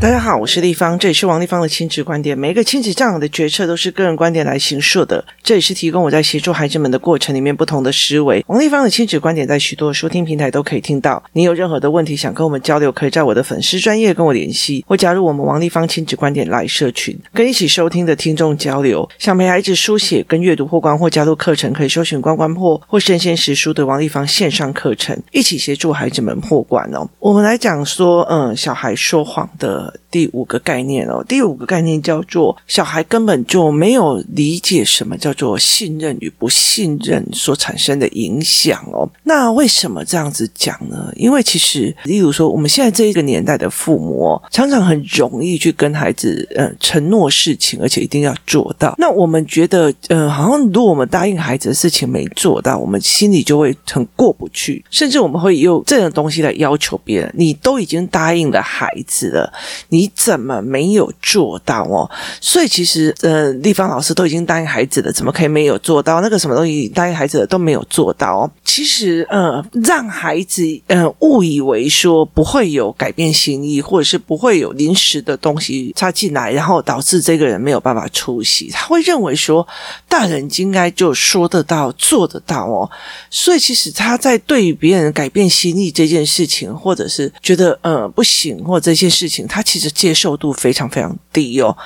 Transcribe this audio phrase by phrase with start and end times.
[0.00, 2.38] 大家好，我是丽芳，这里是王立芳的亲子观点。
[2.38, 8.44] 每一个亲子教养的决策都是个人观点来形设的，这也是提供我在协助孩子们的过程里面不同的思维。
[8.46, 11.20] 王立芳的亲子观点在许多收听平台都可以听到。
[11.32, 19.08] 你有任何的问题想跟我们交流，可以在我的粉丝专业跟我联系，或加入我们王立芳亲子观点 LINE 社群，跟一起收听的听众交流。
[19.18, 27.04] 想陪孩子书写跟阅读破关或加入课程，可以搜寻关关破或生鲜识书的王立芳线上课程，一起协助孩子们破关哦。
[27.18, 29.87] 我们来讲说，嗯，小孩说谎的。
[29.88, 39.08] uh, 第五个概念哦，第五个概念叫做小孩根本就没有理解什么叫做信任与不信任所产生的影响哦。
[39.24, 41.12] 那为什么这样子讲呢？
[41.16, 48.94] 因为其实，例如说，我们现在这一个年代的父母哦，常常很容易去跟孩子呃承诺事情，而且一定要做到。
[48.98, 57.34] 那我们觉得呃，好像如果我们答应孩子的事情没做到，我们心里就会很过不去，甚至我们会用这种东西来要求别人。
[57.36, 59.52] 你都已经答应了孩子了。
[59.88, 62.08] 你你怎么没有做到哦？
[62.40, 66.20] 所以其实，呃，丽芳老师都已经答应孩子了，怎么可以没有做到？
[66.20, 68.50] 那个什么东西答应孩子的都没有做到哦。
[68.64, 79.66] 其实，呃，让孩子呃误以为说不会有改变心意，或者是不会有临时的东西插进来，然后导致这个人没有办法出席，他会认为说
[80.08, 82.88] 大人应该就说得到做得到哦。
[83.30, 91.76] 所以其实他在对于别人改变心意这件事情，或者是觉得呃不行或这件事情，他其实接受度非常非常低哦。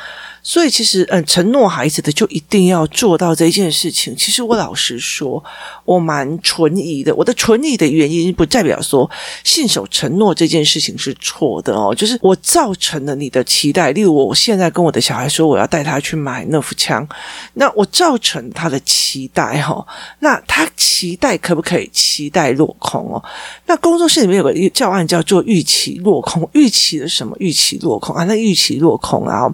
[0.42, 4.14] 所以其实，嗯，承诺孩子的就一定要做到这件事情。
[4.16, 5.42] 其实我老实说，
[5.84, 7.14] 我蛮存疑的。
[7.14, 9.08] 我的存疑的原因不代表说
[9.44, 13.92] 信守承诺这件事情是错的哦，就是我造成了你的期待。
[13.92, 17.06] 例如，我现在跟我的小孩说我要带他去买那副枪，
[17.54, 19.86] 那我造成他的期待哦，
[20.18, 23.22] 那他期待可不可以期待落空哦？
[23.66, 27.36] 那工作室里面有个教案叫做预期落空，预期的什么？
[27.38, 28.24] 预期落空啊？
[28.24, 29.48] 那预期落空啊？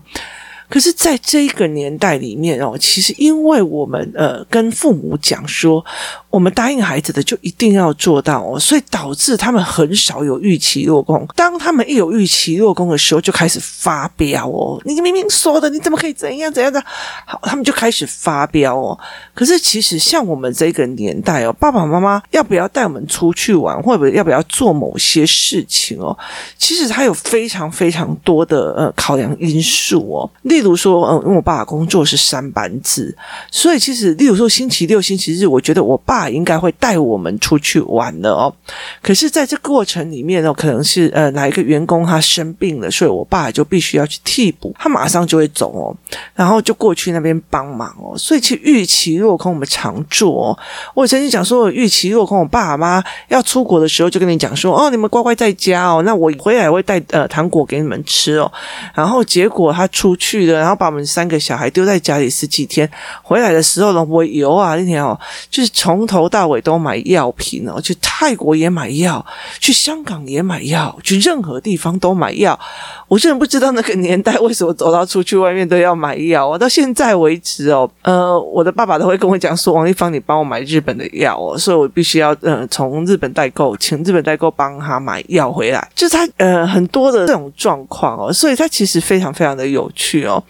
[0.69, 5.85] 可是，在这一个年代里面哦，其实因为我们呃跟父母讲说，
[6.31, 11.27] 我们答应孩子的就一定要做到哦，所以导致他们很少有预期落空。
[11.35, 14.81] 当他们一有预期落空的时候，就开始发飙哦。
[14.85, 16.83] 你明明说的，你怎么可以怎样怎样的？
[17.25, 18.99] 好，他们就开始发飙哦。
[19.35, 26.17] 可是其实像我们这个年代哦，爸爸妈妈要不要带我们出去玩，或者要不要做某些事情哦，
[26.59, 30.31] 其实他有非常非常多的呃考量因素哦。
[30.43, 33.17] 例如说，嗯，因为我爸爸工作是三班制，
[33.51, 38.53] 所以其实，例如说星期六、星期日，我觉得我爸爸应该会带我们出去玩的哦。
[39.01, 45.97] 可是，在这过程里面呢，可能是呃哪一个员工他生病了，所以我爸就必须要去替补，他马上就会走哦，
[46.35, 48.17] 然后就过去那边帮忙哦。
[48.19, 50.59] 所以，其实预期落空，我们常做哦。
[50.95, 58.51] 我曾经讲说，我预期落空，我爸妈要出国的时候，就跟你讲说，哦，你们乖乖在家哦，那我回来会带呃糖果给你们吃哦。
[58.95, 60.59] 然后结果他出去了。
[60.59, 62.89] 然后把我们三个小孩丢在家里十几天，
[63.23, 65.19] 回来的时候呢，我有啊那天哦，
[65.49, 69.25] 就是从头到尾都买药品哦，去泰国也买药，
[69.61, 72.59] 去香港也买药，去任何地方都买药。
[73.07, 76.49] 我真的不知道那个年代为什么走到出去外面都要买药。
[76.49, 85.89] 我到现在为止哦，呃，我的爸爸都会跟我讲说：“王一芳，你帮我买日本的药哦。”所以我必须要呃从日本代购，请日本代购帮他买药回来。
[85.95, 90.43] 就是他呃很多的这种状况哦，所以他其实非常非常的有趣哦。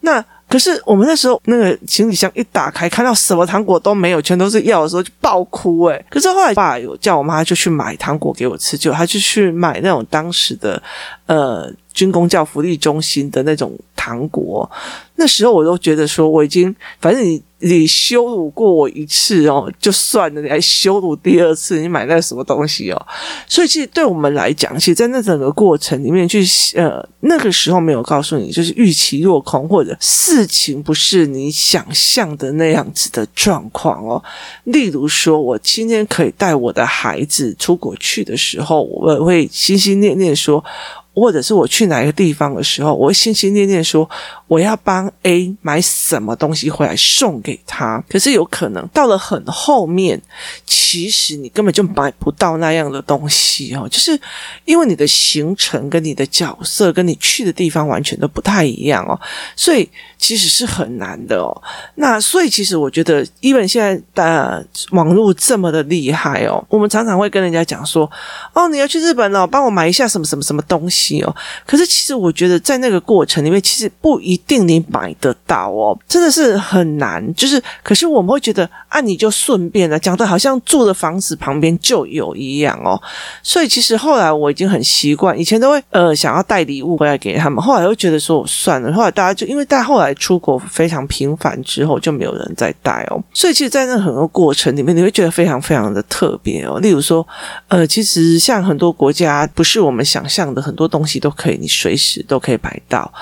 [0.00, 6.04] 那可是我们那时候那个行李箱一打开，看到什么糖果都没有，全都是药的时候就爆哭诶。
[6.10, 10.82] 可是后来爸有叫我妈就去买糖果给我吃，就他就去买那种当时的
[11.26, 14.68] 呃军工教福利中心的那种糖果。
[15.14, 17.42] 那时候我都觉得说我已经反正你。
[17.60, 23.06] 你羞辱过我一次哦，就算了，你还羞辱第二次，你买那什么东西哦？
[23.46, 26.42] 所以其实对我们来讲，其实，在那整个过程里面，去
[26.74, 34.22] 呃，那个时候没有告诉你，就是预期落空，或者事情不是你想象的那样子的状况哦。
[34.64, 40.64] 例如说，我今天可以带我的孩子出国去的时候，我会心心念念说。
[41.12, 44.08] 或者是我去哪一个地方的时候，我会心心念念说
[44.50, 48.02] 我要帮 A 买什么东西回来送给他。
[48.08, 50.20] 可是有可能到了很后面，
[50.66, 54.20] 其实你根本就买不到那样的东西哦，就是
[54.64, 59.14] 因为你的行程跟你的角色跟你去的地方完全都不太一样哦，
[59.54, 59.88] 所以
[60.18, 61.62] 其实是很难的哦。
[61.94, 68.10] 那所以其实我觉得，因为现在的网络这么的厉害哦，我们常常会跟人家讲说，
[68.52, 71.22] 哦，你要去日本哦，帮我买一下什么什么什么东西。
[71.22, 77.34] 哦，可是其实我觉得在那个过程里面，其实不一定你买得到哦，真的是很难。
[77.34, 83.00] 就是，可是我们会觉得啊，你就顺便了，讲的好像住的房子旁边就有一样哦。
[83.42, 88.92] 所以其实后来我已经很习惯，以前都会呃想要带礼物回来给他们，后来又觉得说我算了。
[88.92, 93.22] 后来大家就因为大家后来出国非常频繁之后，就没有人再带哦。
[93.32, 96.78] 所以其实，在那很多过程里面，你会觉得非常非常的特别哦。
[96.80, 97.26] 例如说，
[97.68, 103.12] 呃，其实像很多国家，不是我们想象的很多东西都可以，你随时都可以买到。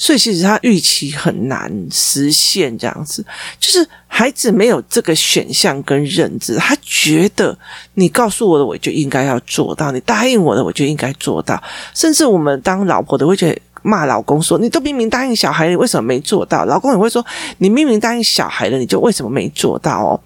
[0.00, 3.22] 所以其实他预期很难实现这样子，
[3.58, 7.56] 就是孩子没有这个选项跟认知，他觉得
[7.92, 11.62] 你告诉我的我就应该要做到，你答应我的我就应该做到，
[11.94, 13.60] 甚至我们当老婆的会觉得。
[13.82, 17.24] 骂老公说：“你都明明答应小孩，你为什么没做到？”老公也会说
[17.58, 20.20] ：“你明明答应小孩了，你就为什么没做到哦？”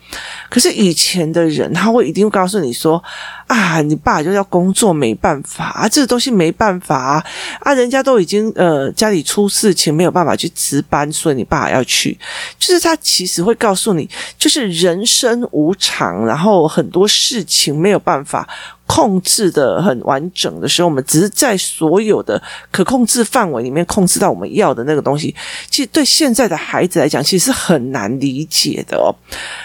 [0.50, 3.02] 可是以前的人，他会一定会告诉你说
[3.46, 7.24] ：“啊，你爸就要工作，没办法啊，这个东西没办法啊，
[7.60, 12.18] 啊，人家都已经呃家里出事情，没有办法去值班，所以你爸要去。”
[12.58, 14.08] 就是他其实会告诉你，
[14.38, 18.48] 就是人生无常，然后很多事情没有办法。
[18.94, 25.34] 控制的很完整的时候，我们只是在所有的可控制范围里面控制到我们要的那个东西。
[25.68, 29.10] 其实对现在的孩子来讲，其实是很难理解的哦。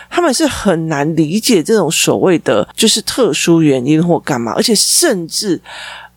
[0.09, 5.61] 他们是很难理解这种所谓的就是特殊原因或干嘛，而且甚至。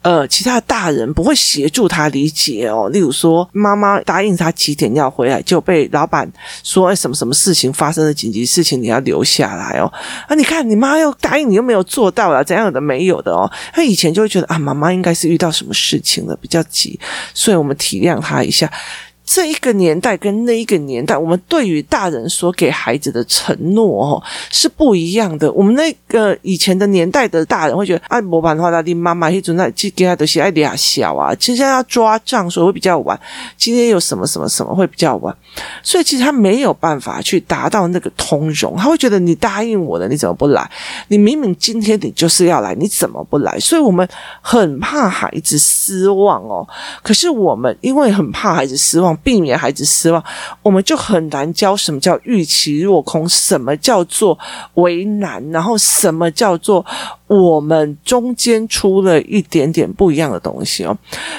[0.03, 2.89] 呃，其他大人不会协助他理解哦。
[2.91, 6.31] 例如说，妈妈答应他几点要回来，就被老板
[6.63, 9.91] 说，什么什么事情发生了紧急事情，你要留下来哦。
[10.27, 13.51] 啊，你看你妈又答应你，又没有做到了，怎样的没有的哦。
[13.73, 16.99] 他以前就会觉得啊，妈妈应该是遇到什么事情了，比较急，
[17.33, 18.71] 所以我们体谅他一下。
[19.25, 25.51] 这一个年代跟那一个年代，我们对于大人所给孩子的承诺哦是不一样的。
[25.53, 33.19] 我们那个以前的年代的大人会觉得，按模板的话，他的妈妈一直在去给他东西爱俩小啊，其实要抓账，所以会比较晚。
[33.57, 35.35] 今天有什么什么什么会比较晚，
[35.85, 38.77] 所以其实他没有办法去达到那个通融。
[38.77, 40.69] 他会觉得你答应我的，你怎么不来？
[41.09, 43.59] 你明明今天你就是要来，你怎么不来？
[43.61, 44.07] 所以我们
[44.41, 46.67] 很怕孩子失望哦。
[47.03, 49.12] 可是我们因为很怕孩子失望。
[49.17, 50.23] 避免孩子失望，
[50.62, 54.38] 我们就很难教什么叫预期落空，什么叫做
[54.75, 56.85] 为难，然后什么叫做。
[57.32, 60.96] 我们中间出了一点点不一样的东西哦，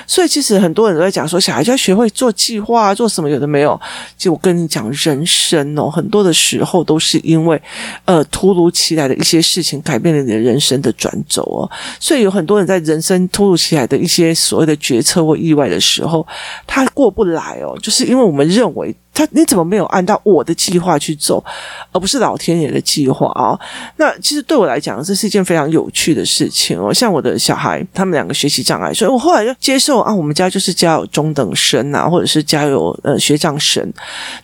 [0.08, 3.80] 所以其实很多人都在讲说，小孩就要学会做计划，做什么有的没有。
[4.18, 7.62] 就我跟你讲，人生哦，很多的时候都是因为
[8.06, 11.70] 呃突如其来的一些事情改变了你的人生的转轴哦，
[12.00, 16.26] 所以有很多人在人生突如其来的一些所谓的决策或意外的时候，
[16.66, 18.96] 他过不来哦，就是因为我们认为。
[19.14, 21.44] 他你怎么没有按照我的计划去走，
[21.92, 23.58] 而不是老天爷的计划啊？
[23.98, 26.92] 那其实对我来讲，这是一件非常有趣的事情哦。
[26.92, 33.88] 像我的小孩，他们两个学习障碍，所以我后来就接受啊，我们家就是家有中等生啊，或者是家有呃学长生，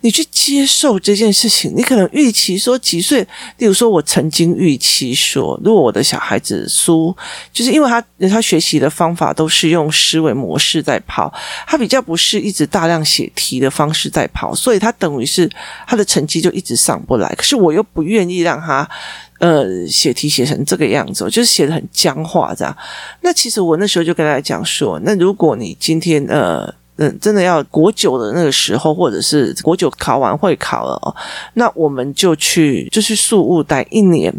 [0.01, 1.73] 你去接受这件事情。
[1.75, 3.21] 你可能预期说几岁，
[3.57, 7.15] 例如说我曾经预期说，如果我的小孩子书，
[7.51, 11.33] 就是因为他他学习的方法都是用思维模式在跑，
[11.65, 14.53] 他比较不是一直大量写题的方式在跑。
[14.59, 15.49] 所以他等于是
[15.87, 18.87] 他的成绩就一直上不来，可是我又不愿意让他
[19.39, 22.77] 呃写题写成这个样子，就是写的很僵化这样。
[23.21, 26.78] 那其实我那时候就跟大家讲说，那如果你今天呃。
[27.01, 31.15] 嗯，真的要国九的那个时候，或者是国九考完会考了哦，
[31.53, 34.33] 那我们就去就去宿雾待一年，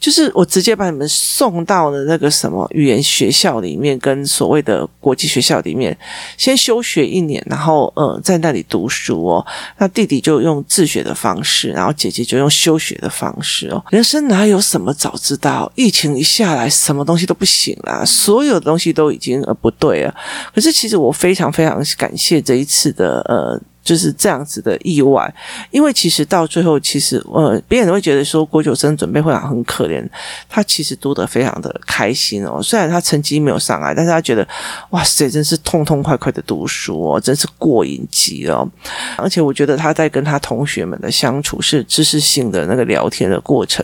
[0.00, 5.94] 就是我直接把你们送到了那个什么语言学校里面，跟所谓的国际学校里面，
[6.38, 9.46] 先休学一年，然后呃在那里读书哦。
[9.76, 13.84] 那弟弟就用自学的方式，然后姐姐就用休学的方式哦。
[13.90, 15.70] 人生哪有什么早知道？
[15.74, 20.14] 疫情一下来，什么东西都不行了，所有的东西都已经呃不对了。
[20.54, 21.84] 可是其实我非常非常。
[21.98, 23.60] 感谢这一次的呃。
[23.88, 25.34] 就是这样子的意外，
[25.70, 30.06] 因为其实到最后，其实呃，别人会觉得说郭九生准备会很可怜，
[30.46, 32.62] 他其实读得非常的开心哦。
[32.62, 34.46] 虽然他成绩没有上来，但是他觉得
[34.90, 38.70] 哇塞，真是痛痛快快的读书哦，真是过瘾极了。
[39.16, 43.82] 而且我觉得他在跟他同学们的相处是知识性的那个聊天的过程，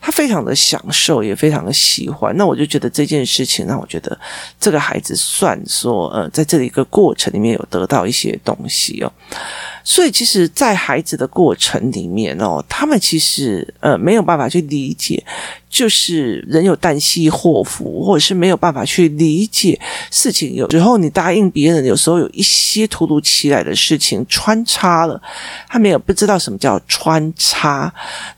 [0.00, 2.34] 他非常的享受，也非常的喜欢。
[2.38, 4.18] 那我就觉得这件事情让我觉得
[4.58, 9.12] 这个孩子算说呃，在这一个过程里面有得到一些东西哦。
[9.84, 15.24] 所以其实，在孩子的过程里面哦，他们其实呃没有办法去理解。
[15.72, 20.54] 就是人有旦夕祸福，或者是没有办法去理解事情。
[20.54, 25.20] 有时候你答应别人，有时候有一些突如其来的事情穿插了，
[25.66, 27.90] 他没有不知道什么叫穿插，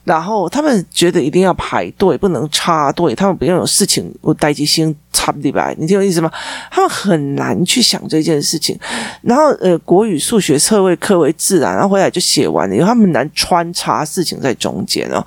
[0.05, 6.31] 然后他们觉得一定要排队，不能插队，他们不用有事情我待机先插不来，你听我意思吗？
[6.71, 8.79] 他们很难去想这件事情。
[9.21, 15.25] 然后呃，国语、数学侧位课为自然，然后回来就写完了，因为他们难穿插事情在中间哦。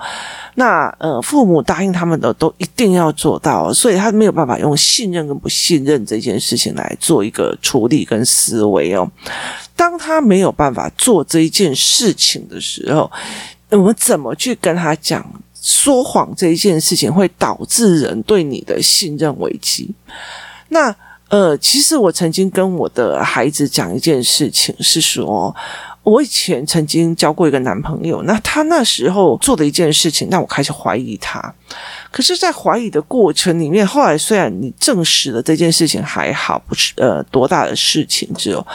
[0.58, 9.08] 那呃，父母答应他们的都一定要做到，所以他没有办法用信任跟不信任这件事情来做一个处理跟思维哦。
[9.76, 13.08] 当他没有办法做这一件事情的时候，
[13.68, 15.24] 我们怎么去跟他讲
[15.62, 19.94] 说谎这一件事情会导致人对你的信任危机？
[20.70, 20.92] 那
[21.28, 25.54] 呃，其实我曾经跟我的孩子讲一件事情，是说。
[26.08, 31.54] 我以前曾经交过一个男朋友，那他那时候做的一件事情，让我开始怀疑他。
[32.10, 38.66] 可是，在怀疑的过程里面，后来虽然你证实了这件事情还好，不是呃多大的事情之后，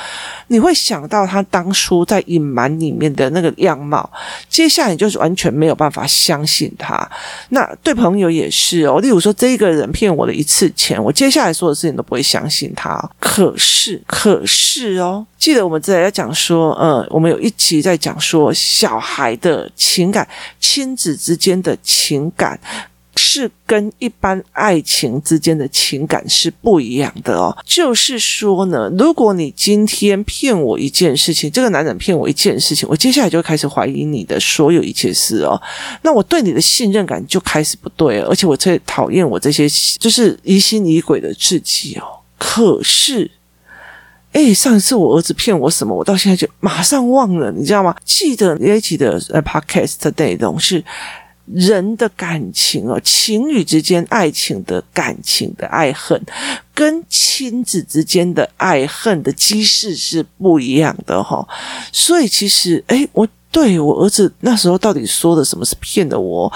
[0.48, 4.08] 你会想到他当初在隐瞒里面的那个样貌，
[4.48, 7.10] 接下来你就是完全没有办法相信他。
[7.50, 12.94] 那对朋友也是哦，例如说这一个人骗我的一次钱，我接下来做的事情都不会相信他。
[13.20, 20.28] 可是，可是哦，记得我们之前要讲说，呃，我我们有一集在讲说小孩的情感，
[20.60, 22.60] 亲子之间的情感。
[23.16, 27.56] 是跟一般爱情之间的情感是不一样的哦。
[27.64, 35.62] 就是说呢，如果你今天骗我一件事情，这个男人骗我一件事情，我接下来就开始怀疑你的所有一切事哦。
[36.02, 42.04] 那我对你的信任感就开始不对，而且我最讨厌我这些就是疑心疑鬼的自己哦。
[42.40, 43.30] 可是，
[44.34, 47.96] 诶，上一次我儿子骗我什么，我到现在就马上忘了，你知道吗？
[48.04, 50.84] 记得那一集的呃 podcast 的内容是。
[51.54, 56.20] 人的感情哦，情侣之间爱情的感情的爱恨，
[56.74, 61.46] 跟亲子之间的爱恨的机制是不一样的哈。
[61.92, 66.52] 所以其实，哎，我对我儿子那时候到底说的什么是骗的我？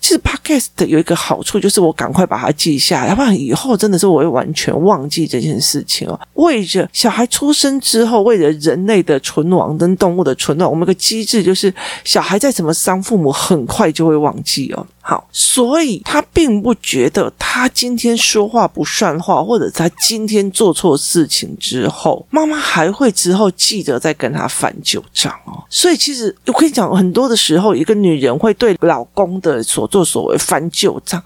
[0.00, 6.18] 其实 Podcast 有一个好处，就是我赶快把它记下，要不然以后真的是我会完全忘记这件事情哦。
[6.34, 14.84] 为着小孩出生之后，为了人类的存亡跟动物的存亡，我们个机制就是小孩再怎么伤父母，很快就会忘记哦。
[15.32, 25.62] 所以他并不觉得他今天说话不算话，或者他今天做错事情之后，妈妈还会之后记得再跟他翻旧账哦。
[25.70, 31.22] 所以其实我跟你讲，很多的时候，一个女人会对老公的所作所为翻旧账，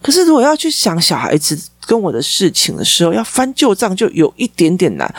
[0.00, 5.12] 可是如果要去想小孩子跟我的事情的时候，要翻旧账就有一点点难。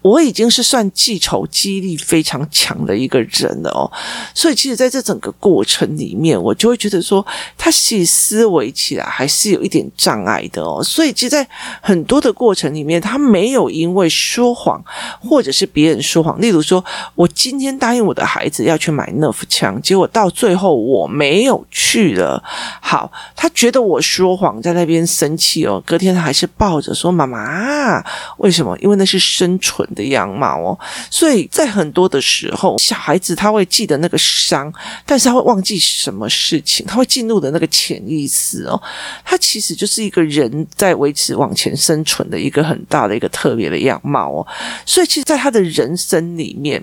[0.00, 3.90] 我已经是算记仇记忆力非常强的一个人了哦，
[4.34, 7.24] 所以其实在这整个过程里面，我就会觉得说，
[7.56, 10.82] 他细思维起来还是有一点障碍的哦。
[10.82, 11.46] 所以其实，在
[11.80, 14.82] 很多的过程里面，他没有因为说谎
[15.20, 22.42] 或者是别人说谎，例如说我今天答应我的孩子要去买 Nerf 枪，结果到最后我没有去了。
[22.80, 28.04] 好，他觉得我说谎，在那边生气哦，隔天他还是抱着说：“妈妈，
[28.38, 28.78] 为什么？
[28.78, 30.78] 因为那是生存。”的样貌哦，
[31.10, 34.72] 所以在很多的时候，小孩子他会记得那个伤，
[35.06, 38.82] 但是他会忘记什么事情，他会进入的那个潜意识哦，
[39.24, 44.46] 他其实就是一个人在维持往前生存的一个很大的一个特别的样貌哦，
[44.84, 46.82] 所以其实，在他的人生里面。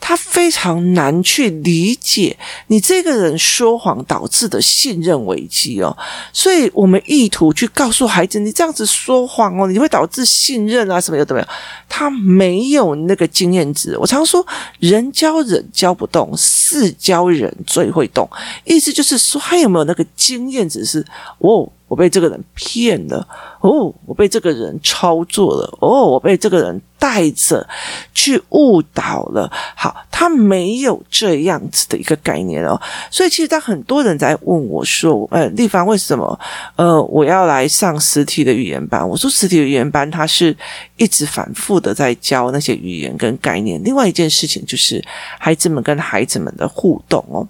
[0.00, 2.36] 他非常难去理解
[2.68, 5.96] 你这个人说谎导致的信任危机哦，
[6.32, 11.46] 所以我们意图去告诉孩子，你这样子说谎哦，你会导致信任啊什么有的没有，
[11.88, 13.96] 他没有那个经验值。
[13.98, 14.46] 我常说，
[14.78, 18.28] 人教人教不动，事教人最会动，
[18.64, 21.04] 意思就是说，他有没有那个经验值是
[21.38, 21.70] 哦。
[21.88, 23.26] 我被这个人骗了，
[23.60, 27.66] 哦，我被这个人操作了，哦，我被这个人带着
[28.12, 29.50] 去误导了。
[29.76, 36.38] 好，他没有这样子的一个概念哦，所以其实当很多人在问我说：“呃，立芳，为什么
[36.74, 40.56] 呃我要来上实体的语言班？”我说：“实体的语言班，它是
[40.96, 43.80] 一直反复的在教那些语言跟概念。
[43.84, 45.00] 另外一件事情就是
[45.38, 47.46] 孩子们跟孩子们的互动哦。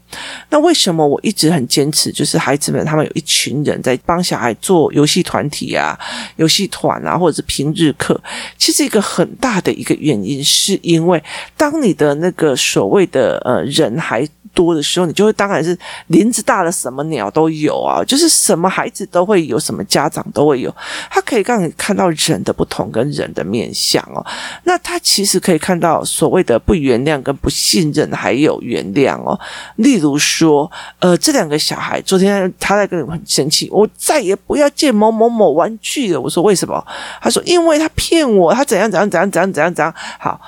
[0.50, 2.12] 那为什么我一直很坚持？
[2.12, 4.26] 就是孩子们他们有一群人在帮。
[4.26, 5.96] 小孩做游戏团体啊，
[6.34, 8.20] 游戏团啊，或者是平日课，
[8.58, 11.22] 其实一个很大的一个原因，是因为
[11.56, 20.74] 当你的那个所谓的呃人还多的时候，你就会当然是林子大了，什么鸟都有啊，就是什么孩子都会有，什么家长都会有，
[21.08, 24.26] 他可以让你看到人的不同跟人的面相哦。
[24.64, 29.38] 那他其实可以看到所谓的不原谅跟不信任，还有原谅哦。
[29.76, 36.20] 例如说，呃，这两个小孩昨天他在跟我很生气，我再也不要借某某某玩具了。
[36.20, 36.84] 我说为什么？
[37.20, 39.94] 他说因为他骗我，他怎样怎样怎样怎样怎样怎样。
[40.18, 40.40] 好。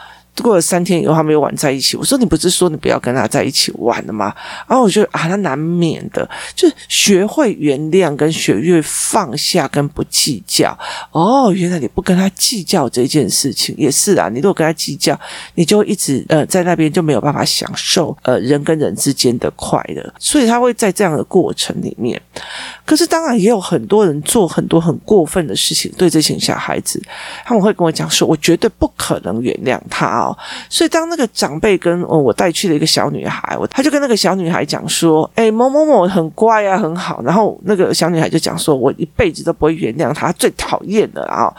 [0.43, 1.97] 过了三天以后，他们又玩在一起。
[1.97, 4.35] 我说：“你不是说你不要跟他在一起玩了吗？”
[4.69, 10.77] 然后我觉得啊，他难免的，就是学会原谅，跟学会放下，跟不计较。
[11.13, 14.29] 哦，原来你不跟他计较这件事情也是啊。
[14.29, 15.19] 你如果跟他计较，
[15.55, 20.15] 你就一直呃在那边就没有办法享受呃人跟人之间的快乐。
[20.19, 22.21] 所以他会在这样的过程里面。
[22.85, 27.03] 可是当然也有很多人做很多很过分的事情，对这群小孩子，
[27.45, 30.28] 他们会跟我讲说：“我绝对不可能原谅他啊。”
[30.69, 41.53] 所以，当那个长辈跟哦我带去了一个小女孩，我他就跟那个小女孩讲说：“哎，某某某很乖啊，很好。”然后那个小女孩就讲说：“我一辈子都不会原谅他，最讨厌的啊。”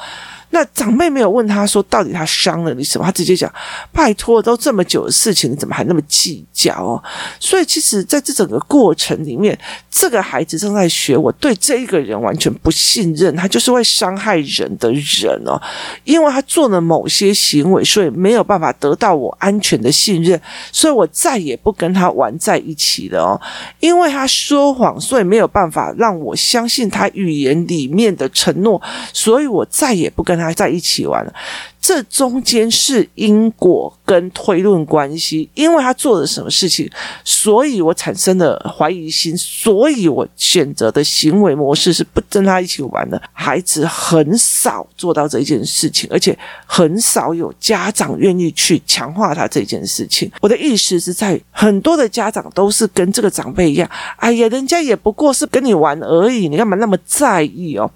[0.52, 3.52] 那长辈没有问他说到底他伤了你什么，他直接讲
[3.94, 7.04] ：“拜托，都这么久的事情，你怎么还那么计较哦？”
[7.40, 9.56] 所以其实在这整个过程里面，
[9.92, 15.62] 这个孩子正在学，我对这一个人完全不信任，他就是会伤害人的人哦，
[16.04, 20.42] 因为他做了某些行为，所以没有办法得到我安全的信任，
[20.72, 23.40] 所以我再也不跟他玩在一起了哦，
[23.80, 28.82] 因为他说谎，所以没有办法让我相信他语言里面的承诺，
[29.14, 30.39] 所以我再也不跟。
[30.40, 31.34] 还在一起玩了。
[31.82, 36.90] 这中间是因果跟推论关系，因为他做了什么事情，
[37.24, 43.22] 所以我产生了怀疑心，所以我选择的行为模式是不跟他一起玩的。
[43.32, 50.30] 孩子很少做到这件事情，而且很少有家长愿意去强化他这件事情。
[50.42, 57.90] 我的意思是在很多的家长都是跟这个长辈一样，哎呀，人家也不过是跟你玩而已，你干嘛那么在意哦？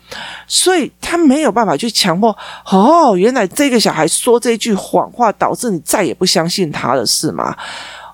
[0.47, 2.35] 所以他没有办法去强迫。
[2.71, 3.79] 哦，原来这个。
[3.79, 7.53] 小孩说这句谎话，导致你再也不相信他了，是吗？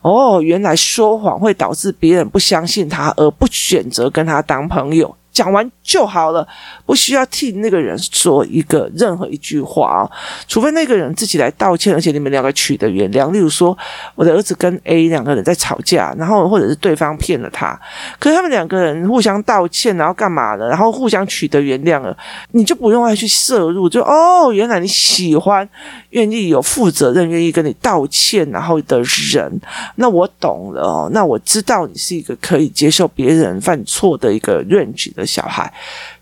[0.02, 5.16] 哦，原来说谎会导致别人不相信他，而不选择跟他当朋友。
[5.32, 6.48] 讲完就好了，
[6.86, 10.12] 不需要替那个人说一个任何一句话啊，
[10.48, 13.32] 除非那个人自己来道歉，而且你们两个取得原谅。
[13.32, 13.76] 例如说，
[14.14, 17.80] 我的儿子跟 A 两个人在吵架，然后或者是对方骗了他，
[18.20, 22.16] 可是他们两个人互相道歉，然后干嘛的，然后互相取得原谅了，
[22.52, 25.68] 你就不用再去摄入，就哦，原来你喜欢
[26.12, 29.02] 愿意有负责任、愿意跟你道歉然后的
[29.34, 29.60] 人，
[29.96, 35.72] 那我懂了哦，那我知道你是一个可以接受别人犯错的一个 range 的小孩，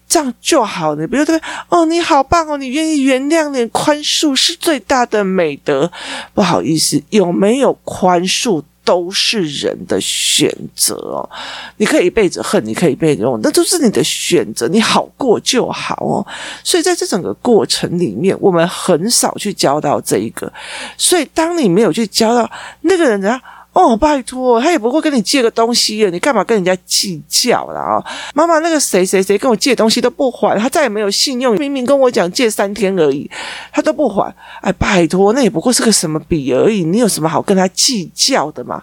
[0.07, 0.95] 这样就好。
[0.95, 5.91] 你不要对哦，你好棒哦，你愿意原谅，你宽恕是最大的美德。
[6.33, 11.29] 不好意思，有没有宽恕都是人的选择哦。
[11.75, 14.67] 你可以一辈子恨，你可以一辈子用，那都是你的选择。
[14.69, 16.25] 你好过就好哦。
[16.63, 20.51] 所以在这整个过程里面，我们很少去教到这一个。
[20.97, 22.49] 所以当你没有去教到
[22.81, 23.41] 那个人，怎样？
[23.77, 28.03] 哦，拜托，他也不会跟你借个东西啊，你干嘛跟人家计较了啊？
[28.33, 33.29] 妈妈，那个谁谁谁跟我借东西都不还，他再也没有信用，明明跟我讲借三天而已，
[33.71, 34.33] 他都不还。
[34.61, 38.81] 哎，拜托，那也不过是个什么笔而已，你有什么好跟他计较的嘛？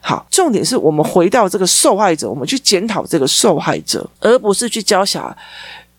[0.00, 5.36] 好，重点是我们回到这个受害者，我们去检讨这个受害者，而不是去教小孩。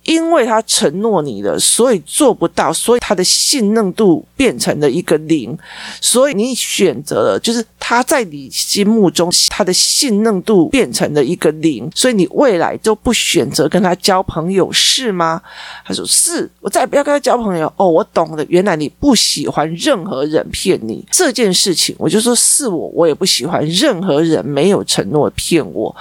[0.04, 5.58] 因为他承诺你了，所以做不到，所以他的信任度变成了一个零，
[6.02, 15.42] 所以你选择了，就是他在你心目中他的信任度变成了一个零，所以你未来都不选择跟他交朋友，是吗？
[15.86, 17.72] 他说是，我再也不要跟他交朋友。
[17.78, 25.96] 哦，我懂了，原来你不喜欢任何人骗你这件事情，我就说是我，我也不喜欢任何人没有承诺骗我。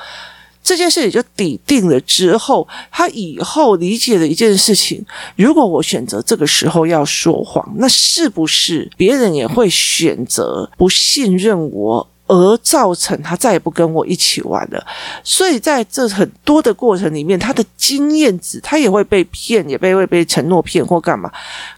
[0.62, 5.04] 这件事也就抵定了之后，他以后理解的一件事情，
[5.36, 12.08] 如果我选择这个时候要说谎，那是不是别人也会选择不信任我？
[12.28, 14.86] 而造成他再也不跟我一起玩了，
[15.22, 21.30] 所以在这很多的过程里面，他的经验值他也会被骗，也被会被承诺骗或干嘛。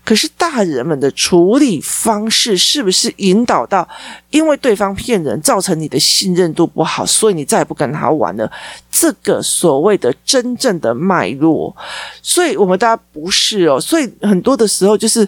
[0.04, 3.88] 可是大人们的处理方式是不是引导到，
[4.30, 8.48] 因为对方骗人，造成你的信任度不好，所以你再也不跟他玩了？
[8.90, 11.74] 这个所谓的真正的脉络，
[12.22, 15.26] 所以我们大家不是哦，所以很多的时候就是。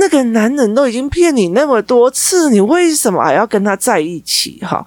[0.00, 4.58] 那个男人都已经骗你那么多次，你为什么还要跟他在一起？
[4.62, 4.84] 哈，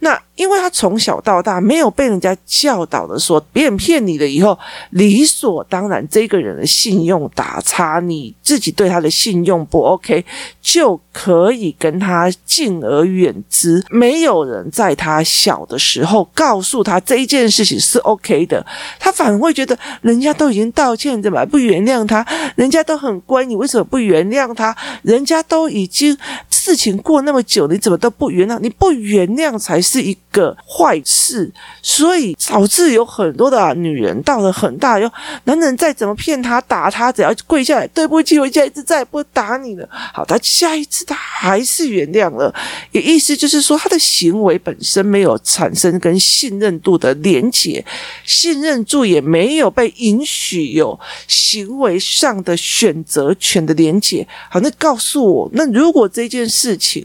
[0.00, 4.56] 那因为他从小到大没有被人家教导的说，别人骗你了以后，
[4.90, 10.24] 理所当然这个人的信用打叉，你自己对他的信用不 OK，
[10.62, 13.84] 就可以跟他敬而远之。
[13.90, 18.64] 没有人在他小的时候告诉他这一件事情是 OK 的，
[19.00, 22.24] 他反而会觉得人家都已经道歉，怎么不原谅他？
[22.54, 24.76] 人家都很乖，你为什么不原谅他？
[25.02, 26.16] 人家都已经。
[26.58, 28.58] 事情过那么久，你怎么都不原谅？
[28.58, 35.12] 你不原谅才是一个坏事，所以导致有很多的女人到了很大以后，
[35.44, 39.88] 男人再怎么骗她、打她，只要跪下来，对不起，我下一次再也不打你了。
[40.12, 42.52] 好，他下一次他还是原谅了，
[42.90, 47.84] 也意思就是说，他的行为本身没有产生跟信任度的连结，
[48.24, 54.26] 信任度也没有被允许有行为上的选择权的连结。
[54.50, 56.78] 好，那告诉我，那如果这件事。
[56.78, 57.04] 情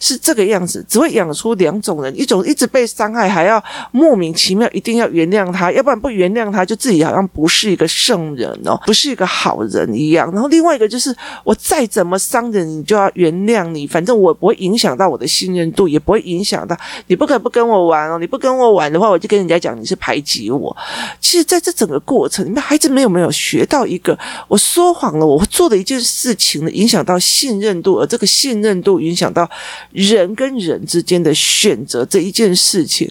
[0.00, 10.30] 是这个样子，只会养出两种人：一种一直被伤害，还要莫名其妙一定要原谅他，要不然不原谅他，就自己好像不是一个圣人哦，不是一个好人一样。
[10.32, 16.76] 然后另外一个就是，我再怎么伤人，你就要原谅你，反正我不会影响到我的信任度，也不会影响到
[17.06, 20.76] 你不可不跟我玩哦，你不跟我玩的话，我就跟人家讲你是排挤我。
[21.20, 29.02] 其实，在这整个过程里面，孩子没有没有学到一个，我说谎了，我做的一件事情呢，影响到信任度，而这个信任都。
[29.02, 29.50] 影响到
[29.90, 33.10] 人跟人之间的选择这一件事情，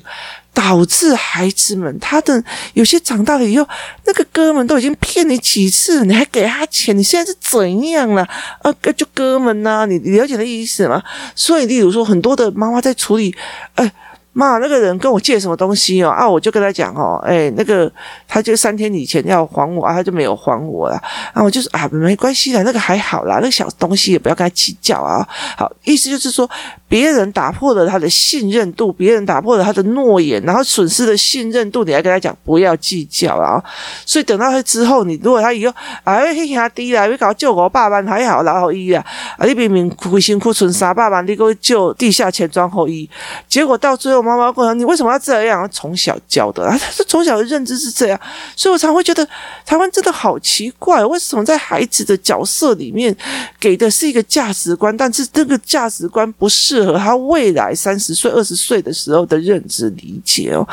[0.53, 2.41] 导致孩子们他的
[2.75, 3.67] 有些长大了以后，
[4.05, 8.23] 那个哥们都已经骗你几次，你还给他钱，你现在是怎样了？
[8.61, 11.03] 啊，就哥们呐、你了解的意思吗？
[11.35, 13.35] 所以，例如说，很多的妈妈在处理，
[13.75, 13.91] 哎。
[14.33, 16.09] 妈，那个人跟我借什么东西哦？
[16.09, 17.91] 啊，我就跟他讲哦，哎，那个
[18.27, 20.95] 他就三天以前要还我啊，他就没有还我了。
[21.33, 25.27] 啊，我就说啊，没关系的，那个还好啦，那个小东西也不要跟他计较啊。
[25.57, 26.49] 好，意思就是说，
[26.91, 33.63] 别人打破了他的信任度，别人打破了他的诺言，然后损失了信任度，你还跟他讲不要计较啊。
[34.05, 35.73] 所以等到他之后，你如果他以后
[36.03, 39.05] 啊，会兄弟啦，会搞救我爸爸还好，然后一啊，
[39.37, 43.09] 啊，你明明亏辛苦存三百万，你给我救地下钱庄后一，
[43.47, 44.21] 结果到最后。
[44.21, 48.19] 妈妈问：“你为什么要这样？”从小教的啊，他是从小的认知是这样，
[48.55, 49.27] 所以我常会觉得
[49.65, 53.15] 台湾真的好奇怪，为什么在孩子的角色里面
[53.59, 60.67] 给的是一个价值观，但是这个价值观不是和他未来三十岁、二十岁的时候的认知理解哦，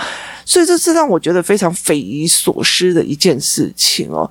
[0.44, 4.31] 所以这是让我觉得非常匪夷所思的一件事情哦。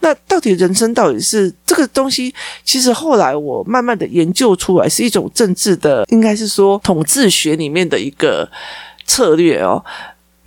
[0.00, 2.34] 那到底人生到底是这个东西？
[2.64, 8.48] 其实后来我慢慢的研究出来，是一种政治的，应该是说统治学里面的一个。
[9.10, 9.82] 策略哦，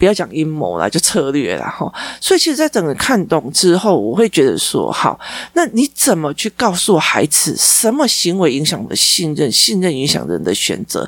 [0.01, 1.93] 不要讲阴谋啦，就策略啦哈。
[2.19, 5.19] 所以其实，在整个看懂之后，我会觉得说，好，
[5.53, 11.07] 那你怎么去告诉孩子，什么行为影响我的信任，信任影响人的选择？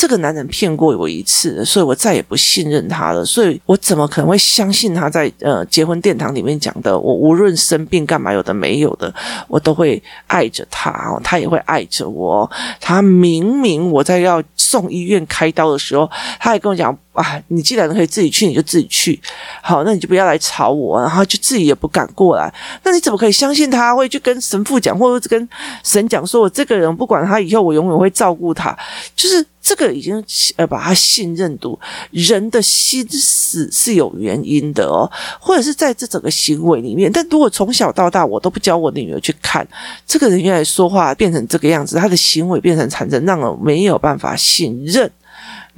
[0.00, 3.22] 这个男人骗过我一次，所以我再也不信任他了。
[3.22, 6.98] 所以我怎么可能会相信他在呃结婚殿堂里面讲的？
[6.98, 9.12] 我无论生病干嘛，有的没有的，
[9.46, 12.50] 我都会爱着他，他也会爱着我。
[12.80, 19.20] 他明明我在要送医院开刀的时候，他还跟我讲啊，你既然可以自己去，你就自己去。
[19.60, 20.98] 好，那你就不要来吵我。
[20.98, 22.50] 然后就自己也不敢过来。
[22.82, 25.46] 那你怎么可以相信他会去跟神父讲，或者跟
[25.84, 28.74] 神讲，说我这个人不管他以后，我永远会照顾他，
[29.14, 29.44] 就是。
[29.70, 30.20] 这个已经
[30.56, 31.78] 呃，把他信任度，
[32.10, 37.08] 人的心思是有原因的哦，或者是在这整个行为里面。
[37.12, 39.64] 但如果从小到大我都不教我的女儿去看
[40.04, 45.08] 这个人原来说话变成这个样子，他的行为变成产生，让我没有办法信任。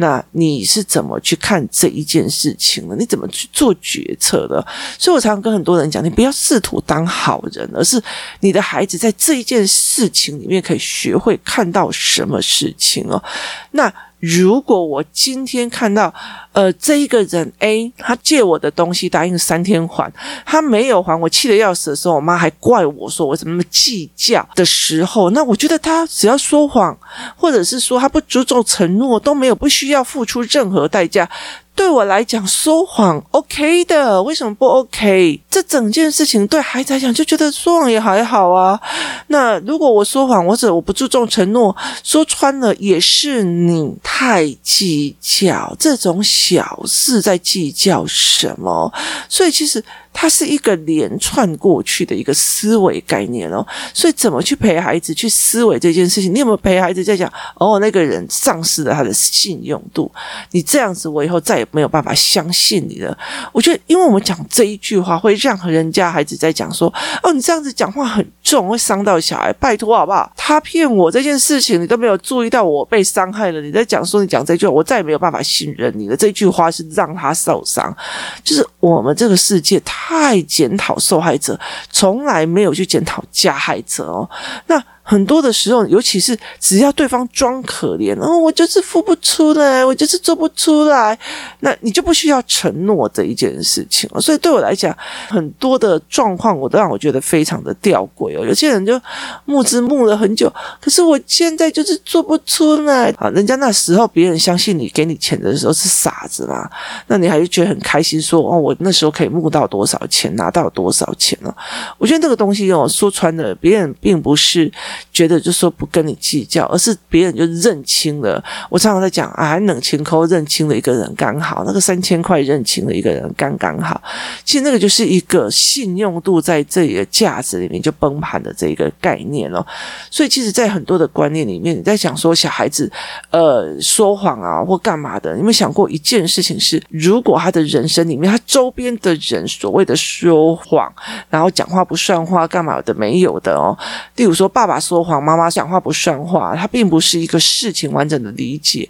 [0.03, 2.97] 那你是怎么去看这一件事情呢？
[2.99, 4.67] 你怎么去做决策的？
[4.99, 8.03] 所以我常常跟很多人讲，你不要试图当好人，而是
[8.41, 13.23] 你的孩子在这一件事情里面可以学会看到什么事情哦。
[13.71, 13.93] 那。
[14.23, 16.15] 如果我今天看到，
[16.53, 20.13] 呃，这一个人 A，他借我的东西答应三天还，
[20.47, 26.97] 他没有还，我气得要死的时候，我妈还怪我说我怎么那么计较的时候，那我觉得他只要说谎，
[27.37, 31.29] 或者是说他不注重承诺，都没有不需要付出任何代价。
[31.75, 35.41] 对我来讲，说谎 OK 的，为什么不 OK？
[35.51, 38.81] 这整件事情对孩子来讲就觉得说谎也还好啊。
[39.29, 48.93] 那如果我说谎，或者我不注重承诺，说穿了也是你太计较这种小事，在计较什么？
[49.29, 49.83] 所以其实。
[50.15, 56.35] 它是一个连串过去的一个思维概念哦，所以怎么去陪孩子去思维这件事情？
[56.35, 57.33] 你有没有陪孩子在讲？
[57.55, 60.13] 哦，那个人丧失了他的信用度，
[60.51, 63.17] 你这样子，我以后再也没有办法相信你了。
[63.53, 70.31] 我觉得，因为我们讲这一句话，会让人家孩子在讲说：“哦，你这样子讲话很重，会伤到小孩。”拜托好不好？
[70.37, 73.61] 他骗我这件事情，你都没有注意到我被伤害了。
[73.61, 76.17] 你在讲说你讲这句话，我再也没有办法信任你了。
[76.17, 77.97] 这句话是让他受伤，
[78.43, 81.59] 就是我们这个世界太检讨受害者，
[81.91, 84.29] 从来没有去检讨加害者哦。
[84.67, 84.83] 那。
[85.03, 91.19] 很多的时候，尤其是只要对方装可怜，哦，我就是付不出来，我就是做不出来，
[91.61, 94.21] 那你就不需要承诺这一件事情了。
[94.21, 94.97] 所以对我来讲，
[95.29, 98.47] 很多的状况我都让我觉得非常的吊诡哦。
[98.47, 99.01] 有些人就
[99.45, 103.29] 募资募了很久，可是我现在就是做不出来啊。
[103.31, 106.71] 人家那时候别人相信你，给你钱的时候是傻子嘛，
[107.09, 111.53] 那你还是觉得很开心说，说哦，我那时候可以募到多少钱，拿到多少钱呢？
[111.99, 114.71] 我觉得这个东西哦，说穿了，别人并不是。
[115.13, 118.43] 觉得就说不跟你计较，而是别人就认清了。
[118.69, 124.01] 我常常在讲啊，冷清扣认清了一个人刚好，那个三千块认清了一个人刚刚好。
[124.45, 129.65] 其实那个就是一个信用度在这个价值里面就崩盘的这一个概念了。
[130.11, 132.91] 所以其实，在很多的观念里面，你在讲说小孩子
[133.31, 140.93] 呃说谎啊或干嘛的，你有没有想过一件事情是，如果他的人生里面他周边的人所谓的说谎，
[141.31, 143.77] 然后讲话不算话干嘛的没有的哦，
[144.17, 144.82] 例如说爸爸。
[144.83, 148.89] 说谎，妈妈讲话不算话，它并不是一个事情完整的理解。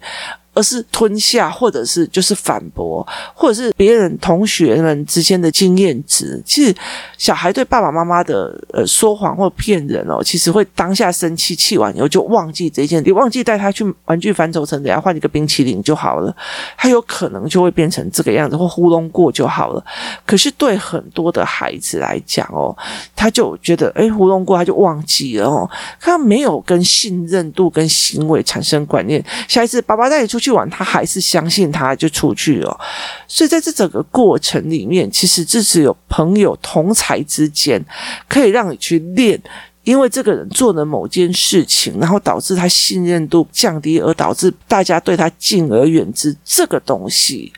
[0.53, 6.41] 而是吞下，或者是就是反驳，或者是别人同学们之间的经验值。
[6.45, 6.75] 其实
[7.17, 16.35] 小孩对爸爸妈妈的呃说谎或骗人哦，其实会当下生气，气完以后就忘记这件，你忘记带他去玩具反斗城，等下换一个冰淇淋就好了。
[16.77, 19.83] 他有可能就会变成这个样子，或糊弄过就好了。
[20.25, 22.75] 可是对很多的孩子来讲哦，
[23.15, 29.23] 他就觉得诶，糊弄过他就忘记了哦，他没有跟信任度跟行为产生观念。
[29.47, 32.79] 下一次爸爸带你出去去玩，他还是相信他就出去了，
[33.27, 37.83] 所以在这整个过程里面，其实这是有朋友同才之间
[38.27, 39.41] 可以让你去练，
[39.83, 47.51] 因为这个人做了某件事情，然后导致他信任度降低，而导致大家对他敬而远之，这个东西。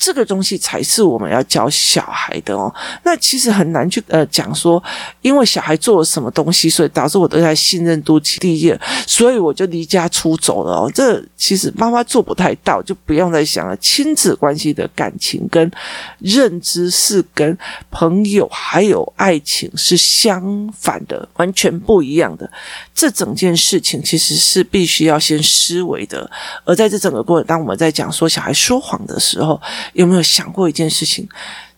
[0.00, 2.74] 这个东西才是我们要教小孩的哦。
[3.04, 4.82] 那其实很难去呃讲说，
[5.20, 10.90] 因为小孩做了什么东西，所以导致我对他信任度低了，所以我就离家出走了哦。
[10.94, 13.76] 这其实妈妈做不太到，就不用再想了。
[13.76, 15.70] 亲子关系的感情跟
[16.18, 17.56] 认知是跟
[17.90, 22.50] 朋友还有爱情是相反的，完全不一样的。
[22.94, 26.30] 这整件事情其实是必须要先思维的。
[26.64, 29.60] 而在这整个过程，当我们在讲说小孩说谎的时候，
[29.92, 31.28] 有没有想过一件事情？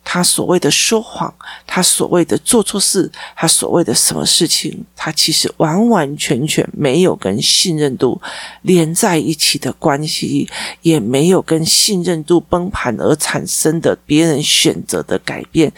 [0.04, 1.32] 他所谓的说谎，
[1.64, 8.20] 他所谓的做错事，他所谓的什么事情，他其实完完全全没有跟信任度
[8.62, 15.72] 连在一起的关系，也没有跟信任度崩盘而产生的别人选择的改变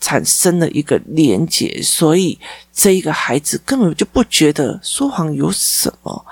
[0.00, 2.38] 产生了一个连结，所以
[2.72, 6.24] 这一个孩子根本就不觉得说谎有什么。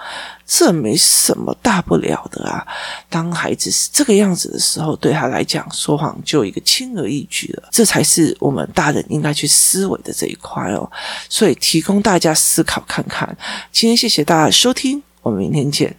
[0.46, 2.64] 这没什么大不了的啊！
[3.08, 7.68] 当孩子是这个样子的时候，对他来讲，说谎就一个轻而易举了。
[7.72, 10.88] 这才是我们大人应该去思维的这一块哦。
[11.30, 13.34] 所以提供大家思考看看。
[13.72, 15.96] 今天谢谢大家收听，我们明天见。